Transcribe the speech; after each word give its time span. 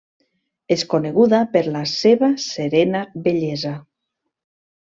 És 0.75 0.85
coneguda 0.93 1.41
per 1.57 1.63
la 1.75 1.83
seva 1.93 2.31
serena 2.47 3.05
bellesa. 3.29 3.75